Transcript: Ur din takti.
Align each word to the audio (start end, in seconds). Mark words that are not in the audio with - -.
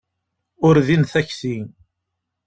Ur 0.67 0.75
din 0.87 1.03
takti. 1.11 1.57